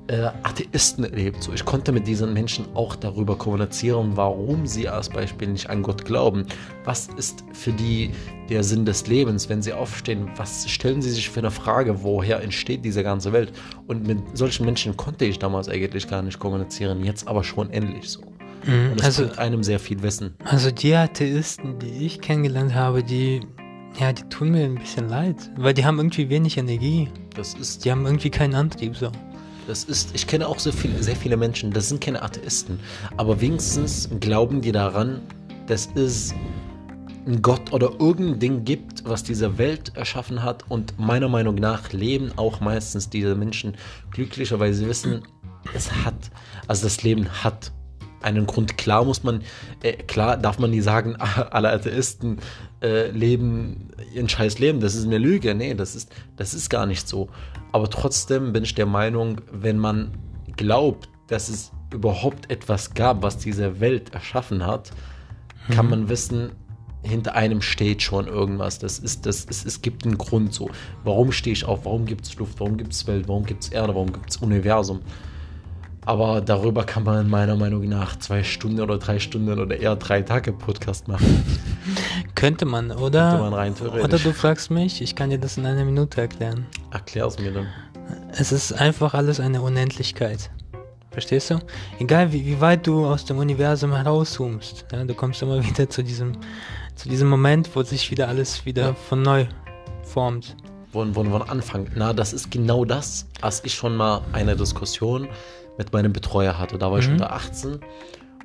äh, 0.07 0.29
Atheisten 0.43 1.03
erlebt. 1.03 1.41
So, 1.41 1.53
ich 1.53 1.65
konnte 1.65 1.91
mit 1.91 2.07
diesen 2.07 2.33
Menschen 2.33 2.65
auch 2.75 2.95
darüber 2.95 3.37
kommunizieren, 3.37 4.11
warum 4.15 4.67
sie 4.67 4.87
als 4.87 5.09
Beispiel 5.09 5.47
nicht 5.47 5.69
an 5.69 5.81
Gott 5.81 6.05
glauben. 6.05 6.45
Was 6.83 7.07
ist 7.17 7.43
für 7.53 7.71
die 7.71 8.11
der 8.49 8.63
Sinn 8.63 8.85
des 8.85 9.07
Lebens, 9.07 9.49
wenn 9.49 9.61
sie 9.61 9.73
aufstehen? 9.73 10.29
Was 10.35 10.69
stellen 10.69 11.01
sie 11.01 11.09
sich 11.09 11.29
für 11.29 11.39
eine 11.39 11.51
Frage, 11.51 12.03
woher 12.03 12.41
entsteht 12.41 12.85
diese 12.85 13.03
ganze 13.03 13.33
Welt? 13.33 13.51
Und 13.87 14.07
mit 14.07 14.19
solchen 14.37 14.65
Menschen 14.65 14.95
konnte 14.95 15.25
ich 15.25 15.39
damals 15.39 15.69
eigentlich 15.69 16.07
gar 16.07 16.21
nicht 16.21 16.39
kommunizieren, 16.39 17.03
jetzt 17.03 17.27
aber 17.27 17.43
schon 17.43 17.71
endlich 17.71 18.09
so. 18.09 18.21
Mhm, 18.65 18.91
Und 18.91 18.99
das 18.99 19.19
also, 19.19 19.35
einem 19.39 19.63
sehr 19.63 19.79
viel 19.79 20.01
Wissen. 20.03 20.35
Also 20.43 20.71
die 20.71 20.93
Atheisten, 20.93 21.79
die 21.79 22.05
ich 22.05 22.21
kennengelernt 22.21 22.75
habe, 22.75 23.03
die 23.03 23.41
ja, 23.99 24.11
die 24.11 24.23
tun 24.23 24.51
mir 24.51 24.65
ein 24.65 24.75
bisschen 24.75 25.07
leid, 25.07 25.37
weil 25.55 25.73
die 25.73 25.85
haben 25.85 25.97
irgendwie 25.99 26.29
wenig 26.29 26.57
Energie. 26.57 27.07
Das 27.33 27.53
ist. 27.53 27.85
Die 27.85 27.91
haben 27.91 28.05
irgendwie 28.05 28.29
keinen 28.29 28.53
Antrieb 28.53 28.95
so. 28.95 29.09
Das 29.67 29.83
ist, 29.83 30.09
ich 30.13 30.27
kenne 30.27 30.47
auch 30.47 30.59
so 30.59 30.71
viel, 30.71 31.01
sehr 31.01 31.15
viele 31.15 31.37
Menschen, 31.37 31.71
das 31.71 31.89
sind 31.89 31.99
keine 31.99 32.21
Atheisten, 32.21 32.79
aber 33.17 33.41
wenigstens 33.41 34.09
glauben 34.19 34.61
die 34.61 34.71
daran, 34.71 35.21
dass 35.67 35.89
es 35.95 36.35
einen 37.25 37.41
Gott 37.41 37.73
oder 37.73 37.91
irgendein 37.99 38.39
Ding 38.39 38.65
gibt, 38.65 39.03
was 39.05 39.23
diese 39.23 39.57
Welt 39.57 39.93
erschaffen 39.95 40.43
hat. 40.43 40.63
Und 40.69 40.99
meiner 40.99 41.27
Meinung 41.27 41.55
nach 41.55 41.91
leben 41.91 42.31
auch 42.35 42.59
meistens 42.59 43.09
diese 43.09 43.35
Menschen 43.35 43.75
glücklicher, 44.11 44.59
weil 44.59 44.73
sie 44.73 44.87
wissen, 44.87 45.23
es 45.73 45.91
hat, 45.91 46.29
also 46.67 46.83
das 46.83 47.01
Leben 47.01 47.27
hat 47.43 47.71
einen 48.25 48.45
Grund. 48.45 48.77
Klar 48.77 49.05
muss 49.05 49.23
man, 49.23 49.41
äh, 49.83 49.93
klar 49.93 50.37
darf 50.37 50.59
man 50.59 50.71
nie 50.71 50.81
sagen, 50.81 51.15
alle 51.51 51.71
Atheisten 51.71 52.39
äh, 52.81 53.09
leben 53.11 53.89
ein 54.17 54.27
scheiß 54.27 54.59
Leben, 54.59 54.79
das 54.79 54.95
ist 54.95 55.05
eine 55.05 55.17
Lüge. 55.17 55.55
Nee, 55.55 55.73
das 55.73 55.95
ist, 55.95 56.11
das 56.35 56.53
ist 56.53 56.69
gar 56.69 56.85
nicht 56.85 57.07
so. 57.07 57.29
Aber 57.71 57.89
trotzdem 57.89 58.53
bin 58.53 58.63
ich 58.63 58.75
der 58.75 58.85
Meinung, 58.85 59.41
wenn 59.51 59.77
man 59.77 60.11
glaubt, 60.55 61.09
dass 61.27 61.49
es 61.49 61.71
überhaupt 61.93 62.51
etwas 62.51 62.93
gab, 62.93 63.23
was 63.23 63.37
diese 63.37 63.79
Welt 63.79 64.13
erschaffen 64.13 64.65
hat, 64.65 64.91
kann 65.71 65.85
mhm. 65.85 65.91
man 65.91 66.09
wissen, 66.09 66.51
hinter 67.01 67.35
einem 67.35 67.61
steht 67.61 68.01
schon 68.01 68.27
irgendwas. 68.27 68.79
Das 68.79 68.99
ist, 68.99 69.25
das 69.25 69.45
ist, 69.45 69.65
es 69.65 69.81
gibt 69.81 70.05
einen 70.05 70.17
Grund 70.17 70.53
so. 70.53 70.69
Warum 71.03 71.31
stehe 71.31 71.53
ich 71.53 71.65
auf? 71.65 71.85
Warum 71.85 72.05
gibt 72.05 72.25
es 72.25 72.35
Luft? 72.35 72.59
Warum 72.59 72.77
gibt 72.77 72.93
es 72.93 73.05
Welt? 73.07 73.27
Warum 73.27 73.45
gibt 73.45 73.63
es 73.63 73.69
Erde? 73.69 73.93
Warum 73.93 74.11
gibt 74.11 74.29
es 74.29 74.37
Universum? 74.37 75.01
Aber 76.05 76.39
darüber 76.39 76.83
kann 76.83 77.03
man 77.03 77.27
meiner 77.29 77.55
Meinung 77.55 77.89
nach 77.89 78.17
zwei 78.19 78.43
Stunden 78.43 78.79
oder 78.79 78.99
drei 78.99 79.17
Stunden 79.17 79.59
oder 79.59 79.75
eher 79.75 79.95
drei 79.95 80.21
Tage 80.21 80.53
Podcast 80.53 81.07
machen. 81.07 81.43
Könnte 82.35 82.65
man, 82.65 82.91
oder? 82.91 83.31
Könnte 83.31 83.43
man 83.43 83.53
rein 83.53 83.73
Oder 83.73 84.19
du 84.19 84.31
fragst 84.31 84.69
mich, 84.69 85.01
ich 85.01 85.15
kann 85.15 85.31
dir 85.31 85.39
das 85.39 85.57
in 85.57 85.65
einer 85.65 85.83
Minute 85.83 86.21
erklären. 86.21 86.67
Erklär 86.91 87.25
es 87.25 87.39
mir 87.39 87.51
dann. 87.51 87.67
Es 88.37 88.51
ist 88.51 88.73
einfach 88.73 89.15
alles 89.15 89.39
eine 89.39 89.61
Unendlichkeit. 89.61 90.51
Verstehst 91.09 91.49
du? 91.49 91.59
Egal 91.97 92.31
wie, 92.33 92.45
wie 92.45 92.59
weit 92.61 92.85
du 92.85 93.05
aus 93.05 93.25
dem 93.25 93.37
Universum 93.37 93.95
herauszoomst, 93.95 94.85
ja, 94.91 95.03
du 95.05 95.13
kommst 95.15 95.41
immer 95.41 95.63
wieder 95.67 95.89
zu 95.89 96.03
diesem, 96.03 96.33
zu 96.93 97.09
diesem 97.09 97.29
Moment, 97.29 97.69
wo 97.73 97.81
sich 97.81 98.11
wieder 98.11 98.27
alles 98.27 98.65
wieder 98.65 98.87
ja. 98.87 98.93
von 98.93 99.23
neu 99.23 99.45
formt. 100.03 100.55
Von, 100.91 101.13
von, 101.13 101.31
von 101.31 101.41
Anfang. 101.49 101.87
Na, 101.95 102.13
das 102.13 102.31
ist 102.31 102.51
genau 102.51 102.85
das, 102.85 103.27
als 103.41 103.63
ich 103.63 103.73
schon 103.73 103.95
mal 103.95 104.21
eine 104.33 104.55
Diskussion 104.55 105.27
mit 105.77 105.93
meinem 105.93 106.13
Betreuer 106.13 106.57
hatte. 106.57 106.77
Da 106.77 106.91
war 106.91 106.99
ich 106.99 107.07
mhm. 107.07 107.13
unter 107.13 107.33
18 107.33 107.79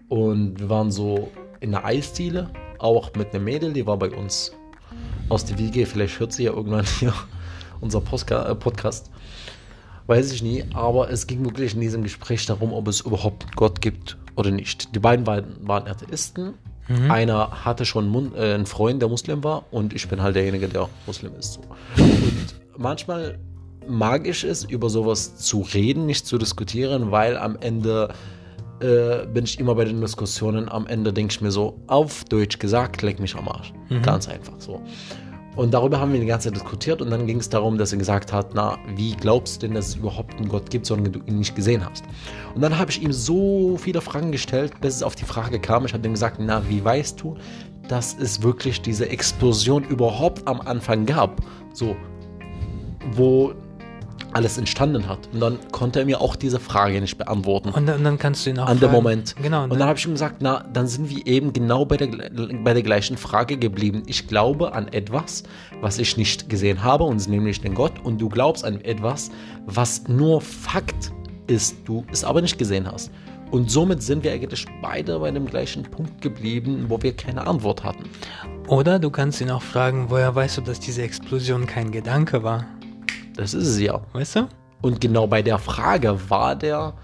und 0.09 0.59
wir 0.59 0.69
waren 0.69 0.91
so 0.91 1.31
in 1.61 1.73
der 1.73 1.85
Eisdiele, 1.85 2.51
auch 2.79 3.15
mit 3.15 3.35
einem 3.35 3.45
Mädel, 3.45 3.73
die 3.73 3.87
war 3.87 3.99
bei 3.99 4.11
uns 4.11 4.53
aus 5.29 5.45
der 5.45 5.59
Wiege. 5.59 5.87
Vielleicht 5.87 6.19
hört 6.19 6.33
sie 6.33 6.45
ja 6.45 6.53
irgendwann 6.53 6.85
hier 6.99 7.15
unser 7.81 8.01
Postka 8.01 8.49
äh, 8.49 8.55
Podcast. 8.55 9.11
Weiß 10.07 10.33
ich 10.33 10.43
nie, 10.43 10.65
aber 10.75 11.11
es 11.11 11.27
ging 11.27 11.45
wirklich 11.45 11.75
in 11.75 11.81
diesem 11.81 12.03
Gespräch 12.03 12.45
darum, 12.47 12.73
ob 12.73 12.89
es 12.89 13.03
überhaupt 13.03 13.55
Gott 13.55 13.81
gibt 13.81 14.17
oder 14.35 14.51
nicht. 14.51 14.95
Die 14.95 14.99
beiden 14.99 15.27
waren, 15.27 15.57
waren 15.61 15.87
Atheisten. 15.87 16.55
Mhm. 16.89 17.11
Einer 17.11 17.65
hatte 17.65 17.85
schon 17.85 18.35
äh, 18.35 18.55
einen 18.55 18.67
Freund, 18.67 19.01
der 19.01 19.09
Muslim 19.09 19.45
war, 19.45 19.67
und 19.71 19.95
ich 19.95 20.09
bin 20.09 20.21
halt 20.21 20.35
derjenige, 20.35 20.67
der 20.67 20.89
Muslim 21.07 21.37
ist. 21.39 21.53
So. 21.53 21.61
Und 22.03 22.55
manchmal 22.77 23.39
magisch 23.91 24.45
ist, 24.45 24.71
über 24.71 24.89
sowas 24.89 25.37
zu 25.37 25.61
reden, 25.61 26.07
nicht 26.07 26.27
zu 26.27 26.39
diskutieren, 26.39 27.11
weil 27.11 27.37
am 27.37 27.57
Ende 27.61 28.15
äh, 28.81 29.27
bin 29.27 29.45
ich 29.45 29.59
immer 29.61 29.75
bei 29.75 29.85
den 29.85 30.01
Diskussionen, 30.01 30.69
am 30.69 30.87
Ende 30.87 31.13
denke 31.13 31.33
ich 31.33 31.41
mir 31.41 31.51
so, 31.51 31.79
auf 31.87 32.25
Deutsch 32.25 32.59
gesagt, 32.59 33.03
leck 33.03 33.21
mich 33.21 33.37
am 33.37 33.49
Arsch. 33.49 33.73
Mhm. 33.89 34.03
Ganz 34.03 34.29
einfach 34.29 34.55
so. 34.59 34.81
Und 35.57 35.75
darüber 35.75 36.01
haben 36.01 36.13
wir 36.13 36.21
die 36.21 36.27
ganze 36.27 36.49
Zeit 36.49 36.57
diskutiert 36.57 37.03
und 37.03 37.11
dann 37.11 37.27
ging 37.27 37.39
es 37.39 37.49
darum, 37.49 37.77
dass 37.77 37.93
er 37.93 37.99
gesagt 37.99 38.33
hat, 38.33 38.55
na, 38.55 38.79
wie 38.95 39.15
glaubst 39.17 39.57
du 39.57 39.67
denn, 39.67 39.75
dass 39.75 39.89
es 39.89 39.97
überhaupt 39.97 40.37
einen 40.37 40.49
Gott 40.49 40.71
gibt, 40.71 40.87
solange 40.87 41.11
du 41.11 41.21
ihn 41.27 41.39
nicht 41.39 41.57
gesehen 41.57 41.85
hast? 41.85 42.05
Und 42.55 42.63
dann 42.63 42.79
habe 42.79 42.91
ich 42.91 43.03
ihm 43.03 43.13
so 43.13 43.77
viele 43.77 44.01
Fragen 44.01 44.31
gestellt, 44.33 44.73
bis 44.81 44.97
es 44.97 45.03
auf 45.03 45.17
die 45.17 45.25
Frage 45.25 45.59
kam. 45.59 45.85
Ich 45.85 45.93
habe 45.93 46.07
ihm 46.07 46.13
gesagt, 46.13 46.37
na, 46.41 46.63
wie 46.69 46.83
weißt 46.83 47.21
du, 47.21 47.37
dass 47.89 48.17
es 48.19 48.43
wirklich 48.43 48.81
diese 48.81 49.09
Explosion 49.09 49.83
überhaupt 49.83 50.47
am 50.47 50.61
Anfang 50.61 51.05
gab? 51.05 51.43
So, 51.75 51.97
wo 53.13 53.53
alles 54.33 54.59
entstanden 54.59 55.09
hat. 55.09 55.29
Und 55.33 55.41
dann 55.41 55.59
konnte 55.73 56.01
er 56.01 56.07
mir 56.07 56.21
auch 56.21 56.37
diese 56.37 56.61
Frage 56.61 57.01
nicht 57.01 57.19
beantworten. 57.19 57.71
Und 57.71 57.87
dann, 57.87 58.05
dann 58.05 58.19
kannst 58.19 58.47
du 58.47 58.51
ihn 58.51 58.59
auch 58.59 58.67
An 58.67 58.81
dem 58.81 58.91
Moment. 58.91 59.35
Genau. 59.43 59.65
Und 59.65 59.71
dann, 59.71 59.79
dann 59.79 59.89
habe 59.89 59.99
ich 59.99 60.05
ihm 60.05 60.13
gesagt, 60.13 60.37
na, 60.41 60.65
dann 60.73 60.87
sind 60.87 61.11
wir 61.11 61.27
eben 61.27 61.53
genau 61.53 61.85
bei 61.85 61.97
der, 61.97 62.09
bei 62.65 62.75
der 62.75 62.83
gleichen 62.83 63.17
Frage 63.17 63.57
geblieben. 63.57 64.03
Ich 64.07 64.29
glaube 64.29 64.73
an 64.73 64.89
etwas, 64.89 65.43
was 65.81 65.99
ich 65.99 66.17
nicht 66.17 66.49
gesehen 66.49 66.83
habe, 66.83 67.05
und 67.05 67.27
nämlich 67.29 67.61
den 67.61 67.75
Gott. 67.75 67.93
Und 68.03 68.21
du 68.21 68.29
glaubst 68.29 68.65
an 68.65 68.81
etwas, 68.83 69.31
was 69.67 70.07
nur 70.09 70.41
Fakt 70.41 71.13
ist, 71.47 71.77
du 71.85 72.05
es 72.13 72.25
aber 72.25 72.41
nicht 72.41 72.59
gesehen 72.59 72.91
hast. 72.91 73.11
Und 73.51 73.69
somit 73.71 74.03
sind 74.03 74.23
wir 74.23 74.33
eigentlich 74.33 74.65
beide 74.81 75.19
bei 75.19 75.31
dem 75.31 75.47
gleichen 75.47 75.83
Punkt 75.83 76.21
geblieben, 76.21 76.85
wo 76.89 77.03
wir 77.03 77.17
keine 77.17 77.47
Antwort 77.47 77.83
hatten. 77.83 78.05
Oder 78.69 79.01
du 79.01 79.11
kannst 79.11 79.41
ihn 79.41 79.51
auch 79.51 79.63
fragen, 79.63 80.07
woher 80.09 80.33
weißt 80.33 80.59
du, 80.59 80.61
dass 80.61 80.79
diese 80.79 81.03
Explosion 81.03 81.67
kein 81.67 81.91
Gedanke 81.91 82.45
war? 82.45 82.65
Das 83.37 83.55
ist 83.55 83.69
es 83.69 83.81
ja. 83.81 84.01
Weißt 84.13 84.37
du? 84.37 84.49
Und 84.83 85.01
genau 85.01 85.27
bei 85.27 85.43
der 85.43 85.59
Frage 85.59 86.19
war 86.29 86.57
der 86.57 86.95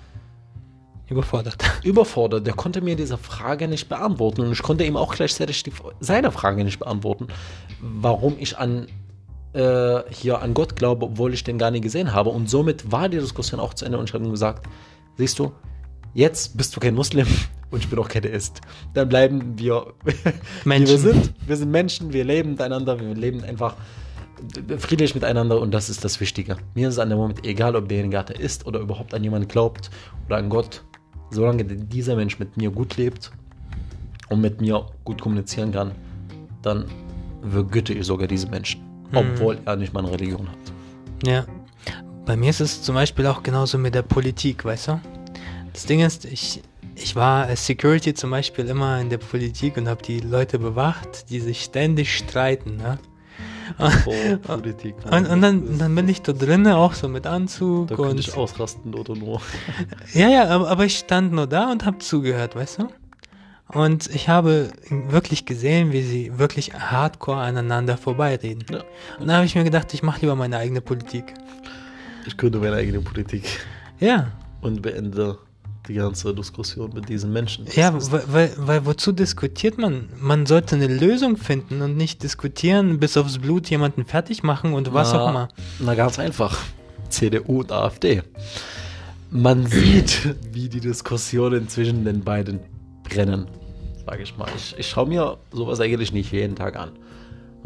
Überfordert. 1.08 1.56
überfordert. 1.84 2.46
Der 2.46 2.54
konnte 2.54 2.80
mir 2.80 2.96
diese 2.96 3.16
Frage 3.16 3.68
nicht 3.68 3.88
beantworten 3.88 4.40
und 4.40 4.52
ich 4.52 4.62
konnte 4.62 4.84
ihm 4.84 4.96
auch 4.96 5.14
gleichzeitig 5.14 5.62
die, 5.62 5.72
seine 6.00 6.32
Frage 6.32 6.64
nicht 6.64 6.80
beantworten, 6.80 7.28
warum 7.80 8.34
ich 8.38 8.58
an 8.58 8.88
äh, 9.52 10.02
hier 10.10 10.42
an 10.42 10.52
Gott 10.52 10.74
glaube, 10.76 11.06
obwohl 11.06 11.32
ich 11.32 11.44
den 11.44 11.58
gar 11.58 11.70
nie 11.70 11.80
gesehen 11.80 12.12
habe. 12.12 12.30
Und 12.30 12.50
somit 12.50 12.90
war 12.90 13.08
die 13.08 13.18
Diskussion 13.18 13.60
auch 13.60 13.74
zu 13.74 13.84
Ende 13.84 13.98
und 13.98 14.08
ich 14.08 14.14
habe 14.14 14.24
ihm 14.24 14.32
gesagt, 14.32 14.66
siehst 15.16 15.38
du, 15.38 15.52
jetzt 16.12 16.56
bist 16.56 16.74
du 16.74 16.80
kein 16.80 16.94
Muslim 16.94 17.26
und 17.70 17.84
ich 17.84 17.88
bin 17.88 17.98
auch 18.00 18.08
kein 18.08 18.22
Deist. 18.22 18.60
Dann 18.92 19.08
bleiben 19.08 19.56
wir 19.56 19.94
Menschen. 20.64 20.88
wir 20.88 20.98
sind. 20.98 21.34
Wir 21.46 21.56
sind 21.56 21.70
Menschen, 21.70 22.12
wir 22.12 22.24
leben 22.24 22.50
miteinander, 22.50 22.98
wir 22.98 23.14
leben 23.14 23.44
einfach 23.44 23.76
friedlich 24.78 25.14
miteinander 25.14 25.60
und 25.60 25.72
das 25.72 25.88
ist 25.88 26.04
das 26.04 26.20
Wichtige. 26.20 26.56
Mir 26.74 26.88
ist 26.88 26.94
es 26.94 26.98
an 26.98 27.08
dem 27.08 27.18
Moment 27.18 27.44
egal, 27.46 27.76
ob 27.76 27.88
derjenige 27.88 28.18
Atheist 28.18 28.66
oder 28.66 28.80
überhaupt 28.80 29.14
an 29.14 29.24
jemanden 29.24 29.48
glaubt 29.48 29.90
oder 30.26 30.36
an 30.36 30.48
Gott. 30.48 30.82
Solange 31.30 31.64
dieser 31.64 32.16
Mensch 32.16 32.38
mit 32.38 32.56
mir 32.56 32.70
gut 32.70 32.96
lebt 32.96 33.32
und 34.28 34.40
mit 34.40 34.60
mir 34.60 34.86
gut 35.04 35.20
kommunizieren 35.20 35.72
kann, 35.72 35.92
dann 36.62 36.84
vergüte 37.50 37.92
ich 37.92 38.06
sogar 38.06 38.28
diese 38.28 38.48
Menschen, 38.48 38.80
obwohl 39.12 39.58
er 39.64 39.76
nicht 39.76 39.92
meine 39.92 40.10
Religion 40.10 40.48
hat. 40.48 40.58
Ja. 41.24 41.46
Bei 42.24 42.36
mir 42.36 42.50
ist 42.50 42.60
es 42.60 42.82
zum 42.82 42.94
Beispiel 42.96 43.26
auch 43.26 43.42
genauso 43.42 43.78
mit 43.78 43.94
der 43.94 44.02
Politik, 44.02 44.64
weißt 44.64 44.88
du? 44.88 45.00
Das 45.72 45.86
Ding 45.86 46.00
ist, 46.00 46.24
ich, 46.24 46.62
ich 46.94 47.14
war 47.14 47.46
als 47.46 47.66
Security 47.66 48.14
zum 48.14 48.30
Beispiel 48.30 48.66
immer 48.66 49.00
in 49.00 49.10
der 49.10 49.18
Politik 49.18 49.76
und 49.76 49.88
habe 49.88 50.02
die 50.02 50.20
Leute 50.20 50.58
bewacht, 50.58 51.30
die 51.30 51.40
sich 51.40 51.62
ständig 51.62 52.16
streiten, 52.16 52.76
ne? 52.76 52.98
Politik. 54.42 54.94
Und, 55.10 55.28
und 55.28 55.40
dann, 55.40 55.78
dann 55.78 55.94
bin 55.94 56.08
ich 56.08 56.22
da 56.22 56.32
drinnen 56.32 56.72
auch 56.72 56.94
so 56.94 57.08
mit 57.08 57.26
Anzug 57.26 57.88
da 57.88 57.96
und 57.96 58.18
ich 58.18 58.36
ausrasten 58.36 58.94
oder 58.94 59.14
nur. 59.14 59.40
Ja, 60.14 60.28
ja, 60.28 60.48
aber, 60.48 60.68
aber 60.68 60.84
ich 60.84 60.98
stand 60.98 61.32
nur 61.32 61.46
da 61.46 61.70
und 61.70 61.84
habe 61.84 61.98
zugehört, 61.98 62.56
weißt 62.56 62.80
du? 62.80 62.88
Und 63.68 64.08
ich 64.14 64.28
habe 64.28 64.70
wirklich 64.90 65.44
gesehen, 65.44 65.92
wie 65.92 66.02
sie 66.02 66.38
wirklich 66.38 66.72
hardcore 66.74 67.38
aneinander 67.38 67.96
vorbeireden. 67.96 68.64
Ja. 68.70 68.84
Und 69.18 69.26
da 69.26 69.34
habe 69.36 69.46
ich 69.46 69.56
mir 69.56 69.64
gedacht, 69.64 69.92
ich 69.92 70.02
mache 70.02 70.20
lieber 70.20 70.36
meine 70.36 70.58
eigene 70.58 70.80
Politik. 70.80 71.34
Ich 72.26 72.36
gründe 72.36 72.58
meine 72.58 72.76
eigene 72.76 73.00
Politik 73.00 73.44
Ja, 73.98 74.32
und 74.60 74.82
beende 74.82 75.38
die 75.88 75.94
ganze 75.94 76.34
Diskussion 76.34 76.92
mit 76.94 77.08
diesen 77.08 77.32
Menschen. 77.32 77.66
ja, 77.74 77.92
weil, 78.10 78.22
weil, 78.28 78.52
weil 78.58 78.86
wozu 78.86 79.12
diskutiert 79.12 79.78
man? 79.78 80.08
Man 80.18 80.46
sollte 80.46 80.76
eine 80.76 80.86
Lösung 80.86 81.36
finden 81.36 81.82
und 81.82 81.96
nicht 81.96 82.22
diskutieren, 82.22 82.98
bis 82.98 83.16
aufs 83.16 83.38
Blut 83.38 83.70
jemanden 83.70 84.04
fertig 84.04 84.42
machen 84.42 84.74
und 84.74 84.92
was 84.92 85.12
na, 85.12 85.20
auch 85.20 85.28
immer. 85.30 85.48
Na, 85.78 85.94
ganz 85.94 86.18
einfach. 86.18 86.58
CDU 87.08 87.60
und 87.60 87.72
AfD. 87.72 88.22
Man 89.30 89.66
sieht, 89.70 90.34
wie 90.52 90.68
die 90.68 90.80
Diskussionen 90.80 91.68
zwischen 91.68 92.04
den 92.04 92.22
beiden 92.22 92.60
brennen, 93.04 93.46
sage 94.04 94.22
ich 94.22 94.36
mal. 94.36 94.48
Ich, 94.56 94.74
ich 94.78 94.88
schaue 94.88 95.06
mir 95.06 95.38
sowas 95.52 95.80
eigentlich 95.80 96.12
nicht 96.12 96.32
jeden 96.32 96.56
Tag 96.56 96.76
an, 96.76 96.90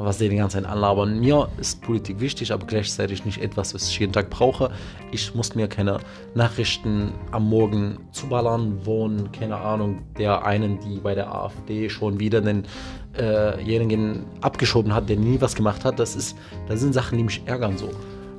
was 0.04 0.19
die 0.19 0.28
die 0.28 0.37
ganze 0.37 0.59
Zeit 0.59 0.71
anlabern. 0.71 1.21
Mir 1.21 1.49
ist 1.59 1.83
Politik 1.83 2.21
wichtig, 2.21 2.52
aber 2.52 2.66
gleichzeitig 2.66 3.25
nicht 3.25 3.40
etwas, 3.42 3.75
was 3.75 3.88
ich 3.88 3.99
jeden 3.99 4.12
Tag 4.12 4.30
brauche. 4.30 4.71
Ich 5.12 5.35
muss 5.35 5.54
mir 5.54 5.69
keine 5.69 5.99
Nachrichten 6.35 7.12
am 7.30 7.49
Morgen 7.49 7.99
zuballern, 8.12 8.78
wo, 8.85 9.11
keine 9.38 9.57
Ahnung, 9.57 10.02
der 10.19 10.45
einen, 10.45 10.78
die 10.80 10.99
bei 10.99 11.14
der 11.14 11.35
AfD 11.35 11.88
schon 11.88 12.21
wieder 12.21 12.40
denjenigen 12.40 14.25
abgeschoben 14.40 14.95
hat, 14.95 15.09
der 15.09 15.16
nie 15.16 15.40
was 15.40 15.54
gemacht 15.54 15.85
hat. 15.85 15.99
Das, 15.99 16.16
ist, 16.16 16.37
das 16.69 16.80
sind 16.80 16.92
Sachen, 16.92 17.19
die 17.19 17.25
mich 17.25 17.42
ärgern 17.47 17.76
so. 17.76 17.90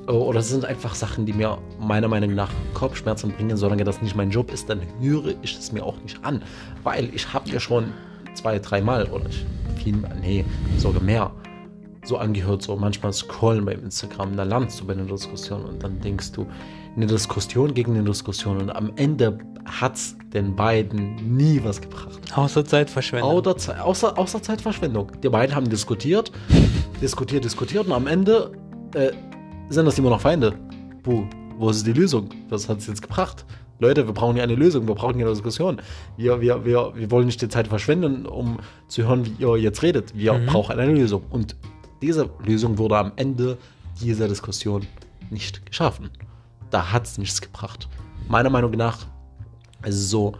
Äh, 0.07 0.11
Oder 0.11 0.39
es 0.39 0.49
sind 0.49 0.65
einfach 0.65 0.95
Sachen, 0.95 1.25
die 1.25 1.33
mir 1.33 1.57
meiner 1.79 2.07
Meinung 2.07 2.35
nach 2.35 2.49
Kopfschmerzen 2.73 3.31
bringen. 3.31 3.57
Solange 3.57 3.83
das 3.83 4.01
nicht 4.01 4.15
mein 4.15 4.29
Job 4.29 4.51
ist, 4.51 4.69
dann 4.69 4.81
höre 4.99 5.33
ich 5.41 5.57
es 5.57 5.71
mir 5.71 5.85
auch 5.85 5.97
nicht 6.01 6.23
an. 6.23 6.41
Weil 6.83 7.13
ich 7.13 7.33
habe 7.33 7.49
ja 7.49 7.59
schon 7.59 7.93
zwei, 8.33 8.59
dreimal 8.59 9.05
oder 9.05 9.27
ich, 9.29 9.45
viel, 9.83 9.95
nee, 10.21 10.45
sogar 10.77 11.01
mehr 11.01 11.31
so 12.03 12.17
angehört, 12.17 12.63
so 12.63 12.75
manchmal 12.75 13.13
scrollen 13.13 13.65
beim 13.65 13.83
Instagram, 13.83 14.35
da 14.35 14.43
landest 14.43 14.81
du 14.81 14.85
bei 14.87 14.93
einer 14.93 15.03
Diskussion 15.05 15.63
und 15.65 15.83
dann 15.83 15.99
denkst 16.01 16.31
du, 16.31 16.47
eine 16.95 17.05
Diskussion 17.05 17.73
gegen 17.73 17.95
eine 17.95 18.03
Diskussion 18.03 18.57
und 18.57 18.69
am 18.69 18.91
Ende 18.95 19.37
hat 19.65 19.95
es 19.95 20.15
den 20.33 20.55
beiden 20.55 21.15
nie 21.37 21.61
was 21.63 21.79
gebracht. 21.79 22.19
Außer 22.35 22.65
Zeitverschwendung. 22.65 23.29
Außer, 23.45 23.85
außer, 23.85 24.17
außer 24.17 24.41
Zeitverschwendung. 24.41 25.11
Die 25.23 25.29
beiden 25.29 25.55
haben 25.55 25.69
diskutiert, 25.69 26.31
diskutiert, 27.01 27.45
diskutiert 27.45 27.85
und 27.85 27.93
am 27.93 28.07
Ende 28.07 28.51
äh, 28.95 29.11
sind 29.69 29.85
das 29.85 29.97
immer 29.99 30.09
noch 30.09 30.21
Feinde. 30.21 30.53
Puh, 31.03 31.23
wo 31.57 31.69
ist 31.69 31.85
die 31.85 31.93
Lösung? 31.93 32.29
Was 32.49 32.67
hat 32.67 32.79
es 32.79 32.87
jetzt 32.87 33.01
gebracht? 33.01 33.45
Leute, 33.79 34.05
wir 34.05 34.13
brauchen 34.13 34.35
ja 34.37 34.43
eine 34.43 34.55
Lösung, 34.55 34.87
wir 34.87 34.93
brauchen 34.95 35.17
ja 35.19 35.25
eine 35.25 35.33
Diskussion. 35.33 35.81
Wir, 36.17 36.41
wir, 36.41 36.65
wir, 36.65 36.91
wir 36.95 37.09
wollen 37.09 37.25
nicht 37.25 37.41
die 37.41 37.49
Zeit 37.49 37.67
verschwenden, 37.67 38.25
um 38.25 38.59
zu 38.87 39.07
hören, 39.07 39.25
wie 39.25 39.33
ihr 39.43 39.57
jetzt 39.57 39.81
redet. 39.81 40.15
Wir 40.15 40.33
Mhm. 40.33 40.45
brauchen 40.47 40.77
eine 40.79 40.93
Lösung. 40.93 41.23
Und 41.29 41.55
diese 42.01 42.29
Lösung 42.43 42.77
wurde 42.77 42.97
am 42.97 43.11
Ende 43.15 43.57
dieser 44.01 44.27
Diskussion 44.27 44.85
nicht 45.29 45.65
geschaffen. 45.65 46.09
Da 46.69 46.91
hat 46.91 47.05
es 47.05 47.17
nichts 47.17 47.41
gebracht. 47.41 47.87
Meiner 48.27 48.49
Meinung 48.49 48.71
nach 48.71 48.99
ist 49.85 49.95
es 49.95 50.09
so, 50.09 50.33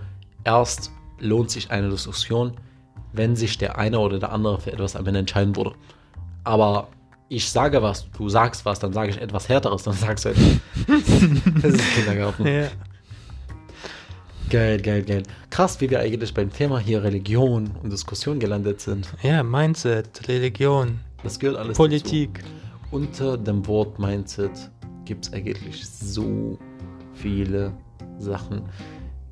erst 0.43 0.91
lohnt 1.19 1.51
sich 1.51 1.71
eine 1.71 1.89
Diskussion, 1.89 2.53
wenn 3.13 3.35
sich 3.35 3.57
der 3.57 3.77
eine 3.77 3.99
oder 3.99 4.19
der 4.19 4.31
andere 4.31 4.59
für 4.59 4.71
etwas 4.71 4.95
am 4.95 5.05
Ende 5.07 5.19
entscheiden 5.19 5.55
würde. 5.55 5.73
Aber 6.43 6.87
ich 7.29 7.49
sage 7.49 7.81
was, 7.81 8.09
du 8.11 8.29
sagst 8.29 8.65
was, 8.65 8.79
dann 8.79 8.93
sage 8.93 9.11
ich 9.11 9.21
etwas 9.21 9.47
Härteres, 9.47 9.83
dann 9.83 9.93
sagst 9.93 10.25
du 10.25 10.29
etwas. 10.29 10.59
das 11.61 11.73
ist 11.73 11.95
Kindergarten. 11.95 12.45
Ja. 12.45 12.67
Geil, 14.49 14.81
geil, 14.81 15.03
geil. 15.03 15.23
Krass, 15.49 15.79
wie 15.79 15.89
wir 15.89 16.01
eigentlich 16.01 16.33
beim 16.33 16.51
Thema 16.51 16.77
hier 16.77 17.03
Religion 17.03 17.71
und 17.81 17.89
Diskussion 17.89 18.37
gelandet 18.37 18.81
sind. 18.81 19.07
ja, 19.21 19.43
Mindset, 19.43 20.27
Religion, 20.27 20.99
Das 21.23 21.39
gehört 21.39 21.57
alles 21.57 21.77
Politik. 21.77 22.39
dazu. 22.39 22.47
Unter 22.91 23.37
dem 23.37 23.65
Wort 23.67 23.99
Mindset 23.99 24.51
gibt 25.05 25.25
es 25.27 25.33
eigentlich 25.33 25.87
so 25.87 26.57
viele 27.13 27.71
Sachen, 28.19 28.63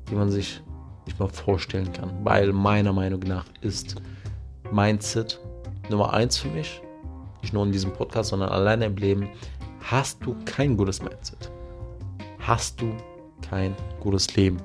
die 0.08 0.14
man 0.14 0.30
sich 0.30 0.62
nicht 1.06 1.18
mal 1.18 1.28
vorstellen 1.28 1.92
kann. 1.92 2.10
Weil 2.24 2.52
meiner 2.52 2.92
Meinung 2.92 3.20
nach 3.20 3.44
ist 3.60 3.96
Mindset 4.72 5.40
Nummer 5.90 6.12
eins 6.12 6.38
für 6.38 6.48
mich, 6.48 6.80
nicht 7.42 7.52
nur 7.52 7.64
in 7.66 7.72
diesem 7.72 7.92
Podcast, 7.92 8.30
sondern 8.30 8.50
alleine 8.50 8.86
im 8.86 8.96
Leben. 8.96 9.28
Hast 9.82 10.24
du 10.24 10.36
kein 10.44 10.76
gutes 10.76 11.02
Mindset, 11.02 11.50
hast 12.38 12.80
du 12.80 12.92
kein 13.48 13.74
gutes 13.98 14.36
Leben. 14.36 14.58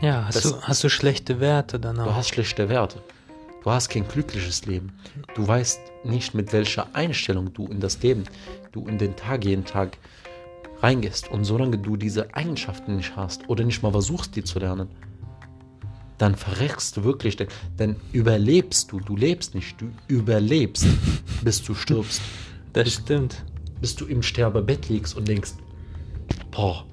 Ja, 0.00 0.24
hast 0.26 0.36
Das- 0.36 0.52
du, 0.52 0.60
hast 0.62 0.82
du 0.84 0.88
schlechte 0.88 1.40
Werte 1.40 1.78
dann 1.78 1.96
Du 1.96 2.14
hast 2.14 2.28
schlechte 2.30 2.68
Werte. 2.68 3.00
Du 3.64 3.70
hast 3.70 3.88
kein 3.88 4.06
glückliches 4.06 4.66
Leben. 4.66 4.92
Du 5.34 5.48
weißt 5.48 5.80
nicht, 6.04 6.34
mit 6.34 6.52
welcher 6.52 6.94
Einstellung 6.94 7.54
du 7.54 7.66
in 7.66 7.80
das 7.80 8.02
Leben, 8.02 8.24
du 8.72 8.86
in 8.86 8.98
den 8.98 9.16
Tag 9.16 9.46
jeden 9.46 9.64
Tag 9.64 9.96
reingehst. 10.82 11.30
Und 11.30 11.44
solange 11.46 11.78
du 11.78 11.96
diese 11.96 12.34
Eigenschaften 12.34 12.96
nicht 12.96 13.16
hast 13.16 13.48
oder 13.48 13.64
nicht 13.64 13.82
mal 13.82 13.90
versuchst, 13.90 14.36
die 14.36 14.44
zu 14.44 14.58
lernen, 14.58 14.90
dann 16.18 16.34
verreckst 16.34 16.98
du 16.98 17.04
wirklich, 17.04 17.36
denn, 17.36 17.48
denn 17.78 17.96
überlebst 18.12 18.92
du, 18.92 19.00
du 19.00 19.16
lebst 19.16 19.54
nicht, 19.54 19.80
du 19.80 19.90
überlebst, 20.08 20.86
bis 21.42 21.62
du 21.62 21.74
stirbst, 21.74 22.20
Das 22.74 22.92
stimmt. 22.92 23.44
bis 23.80 23.96
du 23.96 24.04
im 24.04 24.22
Sterbebett 24.22 24.90
liegst 24.90 25.16
und 25.16 25.26
denkst, 25.26 25.52
boah, 26.50 26.84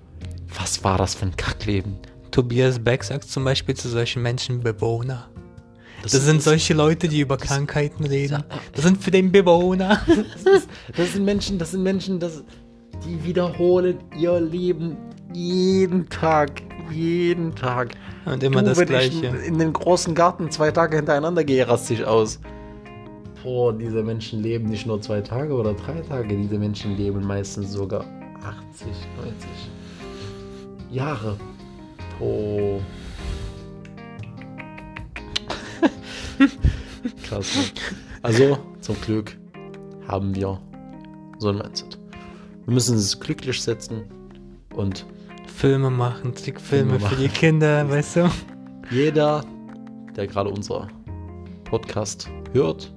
was 0.57 0.85
war 0.85 0.97
das 0.97 1.15
für 1.15 1.25
ein 1.25 1.35
Kackleben? 1.35 1.97
Tobias 2.31 2.79
Beck 2.79 3.03
sagt 3.03 3.25
zum 3.25 3.43
Beispiel 3.43 3.75
zu 3.75 3.89
solchen 3.89 4.21
Menschen 4.21 4.61
Bewohner. 4.61 5.27
Das, 6.01 6.13
Das 6.13 6.25
sind 6.25 6.41
solche 6.41 6.73
Leute, 6.73 7.07
die 7.07 7.19
über 7.19 7.37
Krankheiten 7.37 8.05
reden. 8.05 8.43
Das 8.73 8.83
sind 8.83 9.03
für 9.03 9.11
den 9.11 9.31
Bewohner. 9.31 10.01
Das 10.97 11.13
sind 11.13 11.25
Menschen, 11.25 11.57
das 11.57 11.71
sind 11.71 11.83
Menschen, 11.83 12.19
das, 12.19 12.43
die 13.05 13.23
wiederholen 13.23 13.99
ihr 14.19 14.39
Leben 14.39 14.97
jeden 15.33 16.09
Tag, 16.09 16.61
jeden 16.91 17.55
Tag. 17.55 17.91
Und 18.25 18.43
immer 18.43 18.61
Du, 18.61 18.67
das 18.67 18.77
wenn 18.79 18.87
Gleiche. 18.87 19.33
Ich 19.41 19.47
in 19.47 19.57
den 19.57 19.73
großen 19.73 20.13
Garten 20.13 20.51
zwei 20.51 20.71
Tage 20.71 20.97
hintereinander 20.97 21.43
gehe, 21.43 21.67
raste 21.67 21.93
ich 21.93 22.03
aus. 22.05 22.39
Boah, 23.43 23.73
diese 23.73 24.03
Menschen 24.03 24.43
leben 24.43 24.69
nicht 24.69 24.85
nur 24.85 25.01
zwei 25.01 25.21
Tage 25.21 25.53
oder 25.53 25.73
drei 25.73 26.01
Tage, 26.01 26.35
diese 26.37 26.59
Menschen 26.59 26.95
leben 26.97 27.25
meistens 27.25 27.71
sogar 27.71 28.05
80, 28.43 28.87
90 29.17 29.49
Jahre. 30.91 31.37
Oh. 32.19 32.79
Krass. 37.23 37.55
Ne? 37.55 37.63
Also, 38.21 38.57
zum 38.81 38.99
Glück 39.01 39.37
haben 40.07 40.35
wir 40.35 40.59
so 41.39 41.49
ein 41.49 41.57
Mindset. 41.57 41.97
Wir 42.65 42.73
müssen 42.73 42.97
es 42.97 43.19
glücklich 43.19 43.61
setzen 43.61 44.03
und 44.75 45.05
Filme 45.47 45.89
machen, 45.89 46.33
Trickfilme 46.33 46.99
Filme 46.99 47.09
für 47.09 47.15
die 47.15 47.29
Kinder, 47.29 47.89
weißt 47.89 48.17
du? 48.17 48.31
jeder, 48.91 49.43
der 50.15 50.27
gerade 50.27 50.49
unser 50.49 50.87
Podcast 51.63 52.29
hört, 52.53 52.93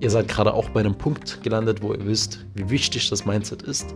ihr 0.00 0.10
seid 0.10 0.28
gerade 0.28 0.52
auch 0.52 0.68
bei 0.70 0.80
einem 0.80 0.94
Punkt 0.94 1.42
gelandet, 1.42 1.82
wo 1.82 1.94
ihr 1.94 2.04
wisst, 2.04 2.44
wie 2.54 2.68
wichtig 2.68 3.08
das 3.08 3.24
Mindset 3.24 3.62
ist. 3.62 3.94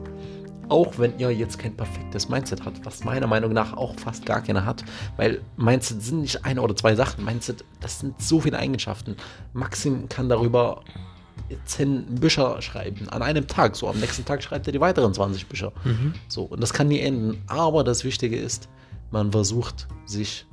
Auch 0.69 0.99
wenn 0.99 1.19
ihr 1.19 1.31
jetzt 1.31 1.59
kein 1.59 1.77
perfektes 1.77 2.29
Mindset 2.29 2.65
habt, 2.65 2.85
was 2.85 3.05
meiner 3.05 3.27
Meinung 3.27 3.53
nach 3.53 3.77
auch 3.77 3.95
fast 3.99 4.27
gar 4.27 4.43
keiner 4.43 4.65
hat, 4.65 4.85
weil 5.17 5.43
Mindset 5.57 6.03
sind 6.03 6.23
nicht 6.23 6.45
eine 6.45 6.61
oder 6.61 6.77
zwei 6.77 6.95
Sachen. 6.95 7.25
Mindset, 7.25 7.65
das 7.81 8.01
sind 8.01 8.21
so 8.21 8.41
viele 8.41 8.59
Eigenschaften. 8.59 9.17
Maxim 9.53 10.09
kann 10.09 10.29
darüber 10.29 10.83
zehn 11.67 12.07
Bücher 12.17 12.61
schreiben 12.63 13.09
an 13.11 13.23
einem 13.23 13.47
Tag. 13.47 13.77
So 13.77 13.89
am 13.89 13.99
nächsten 13.99 14.25
Tag 14.25 14.43
schreibt 14.43 14.67
er 14.67 14.73
die 14.73 14.81
weiteren 14.81 15.13
20 15.13 15.47
Bücher. 15.47 15.73
Mhm. 15.85 16.15
So, 16.29 16.45
und 16.45 16.61
das 16.63 16.73
kann 16.73 16.89
nie 16.89 17.01
enden. 17.01 17.43
Aber 17.47 17.85
das 17.85 18.05
Wichtige 18.05 18.37
ist, 18.37 18.69
man 19.11 19.33
versucht 19.33 19.87
sich 20.07 20.47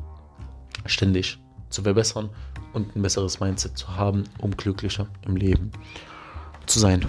ständig 0.85 1.39
zu 1.69 1.83
verbessern 1.83 2.29
und 2.73 2.95
ein 2.95 3.01
besseres 3.01 3.39
Mindset 3.39 3.77
zu 3.77 3.95
haben, 3.95 4.25
um 4.39 4.55
glücklicher 4.55 5.07
im 5.25 5.35
Leben 5.35 5.71
zu 6.65 6.79
sein. 6.79 7.05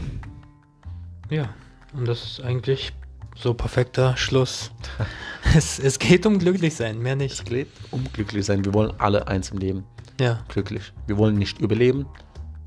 Ja, 1.31 1.49
und 1.95 2.07
das 2.09 2.23
ist 2.25 2.41
eigentlich 2.43 2.93
so 3.35 3.55
perfekter 3.55 4.17
Schluss. 4.17 4.71
es, 5.57 5.79
es 5.79 5.99
geht 5.99 6.27
um 6.27 6.39
glücklich 6.39 6.75
sein, 6.75 6.99
mehr 6.99 7.15
Es 7.15 7.19
nicht. 7.21 7.45
geht 7.47 7.69
um 7.91 8.05
glücklich 8.13 8.45
sein. 8.47 8.65
Wir 8.65 8.75
wollen 8.75 8.93
alle 8.99 9.27
eins 9.29 9.51
im 9.51 9.59
Leben. 9.59 9.85
Ja, 10.21 10.41
Glücklich. 10.49 10.93
Wir 11.07 11.17
wollen 11.17 11.37
nicht 11.37 11.61
überleben, 11.61 12.07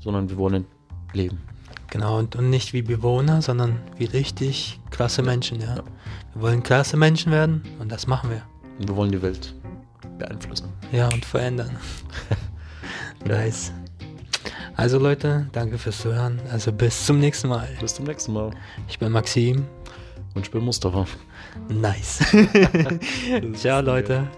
sondern 0.00 0.28
wir 0.28 0.36
wollen 0.36 0.66
leben. 1.12 1.38
genau. 1.90 2.18
Und, 2.18 2.34
und 2.36 2.50
nicht 2.50 2.72
wie 2.72 2.82
Bewohner, 2.82 3.40
sondern 3.40 3.80
wie 3.96 4.04
richtig 4.06 4.80
krasse 4.90 5.22
Menschen, 5.22 5.60
ja. 5.60 5.76
Ja. 5.76 5.84
Wir 6.34 6.42
wollen 6.42 6.62
krasse 6.62 6.96
Menschen 6.96 7.30
werden 7.32 7.62
und 7.78 7.90
das 7.90 8.06
machen 8.06 8.30
wir. 8.30 8.42
Und 8.78 8.88
wir 8.88 8.96
wollen 8.96 9.12
die 9.12 9.22
Welt 9.22 9.54
beeinflussen. 10.18 10.68
Ja, 10.92 11.08
und 11.08 11.24
verändern. 11.24 11.76
nice. 13.24 13.72
Also 14.76 14.98
Leute, 14.98 15.48
danke 15.52 15.78
fürs 15.78 15.98
Zuhören. 15.98 16.38
Also 16.52 16.70
bis 16.70 17.06
zum 17.06 17.18
nächsten 17.18 17.48
Mal. 17.48 17.68
Bis 17.80 17.94
zum 17.94 18.04
nächsten 18.04 18.32
Mal. 18.32 18.50
Ich 18.88 18.98
bin 18.98 19.10
Maxim. 19.10 19.64
Und 20.34 20.42
ich 20.44 20.50
bin 20.50 20.62
Mustafa. 20.62 21.06
Nice. 21.68 22.20
Ciao 23.54 23.80
Leute. 23.80 24.28